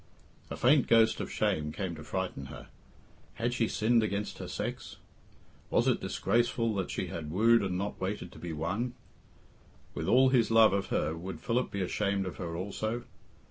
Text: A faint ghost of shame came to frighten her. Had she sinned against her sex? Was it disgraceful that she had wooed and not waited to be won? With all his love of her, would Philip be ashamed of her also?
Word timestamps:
A 0.49 0.57
faint 0.57 0.87
ghost 0.87 1.19
of 1.19 1.31
shame 1.31 1.71
came 1.71 1.93
to 1.93 2.03
frighten 2.03 2.45
her. 2.47 2.69
Had 3.35 3.53
she 3.53 3.67
sinned 3.67 4.01
against 4.01 4.39
her 4.39 4.47
sex? 4.47 4.95
Was 5.69 5.87
it 5.87 6.01
disgraceful 6.01 6.73
that 6.77 6.89
she 6.89 7.05
had 7.05 7.29
wooed 7.29 7.61
and 7.61 7.77
not 7.77 8.01
waited 8.01 8.31
to 8.31 8.39
be 8.39 8.51
won? 8.51 8.95
With 9.93 10.07
all 10.07 10.29
his 10.29 10.49
love 10.49 10.73
of 10.73 10.87
her, 10.87 11.15
would 11.15 11.39
Philip 11.39 11.69
be 11.69 11.83
ashamed 11.83 12.25
of 12.25 12.37
her 12.37 12.55
also? 12.55 13.03